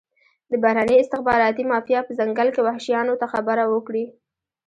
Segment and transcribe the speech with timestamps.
[0.49, 4.05] د بهرني استخباراتي مافیا په ځنګل کې وحشیانو ته خبره وکړي.